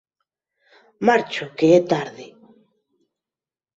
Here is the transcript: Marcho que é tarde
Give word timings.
Marcho 1.07 1.45
que 1.57 1.67
é 1.77 1.81
tarde 1.93 2.27